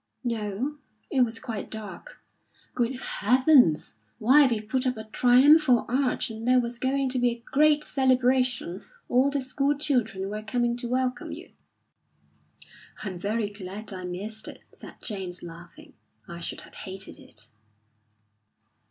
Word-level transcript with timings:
"No, 0.23 0.79
it 1.11 1.21
was 1.21 1.37
quite 1.37 1.69
dark." 1.69 2.17
"Good 2.73 2.95
heavens! 2.95 3.93
Why, 4.17 4.47
we've 4.47 4.67
put 4.67 4.87
up 4.87 4.97
a 4.97 5.03
triumphal 5.03 5.85
arch, 5.87 6.31
and 6.31 6.47
there 6.47 6.59
was 6.59 6.79
going 6.79 7.07
to 7.09 7.19
be 7.19 7.29
a 7.29 7.43
great 7.51 7.83
celebration. 7.83 8.83
All 9.07 9.29
the 9.29 9.41
school 9.41 9.77
children 9.77 10.31
were 10.31 10.41
coming 10.41 10.75
to 10.77 10.89
welcome 10.89 11.31
you." 11.31 11.51
"I'm 13.03 13.19
very 13.19 13.51
glad 13.51 13.93
I 13.93 14.05
missed 14.05 14.47
it," 14.47 14.63
said 14.73 14.95
James, 15.03 15.43
laughing. 15.43 15.93
"I 16.27 16.39
should 16.39 16.61
have 16.61 16.73
hated 16.73 17.19
it." 17.19 17.49